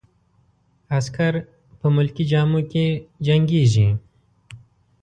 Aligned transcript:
عسکر 0.97 1.33
په 1.79 1.87
ملکي 1.95 2.23
جامو 2.31 2.61
کې 2.71 2.85
جنګیږي. 3.25 3.87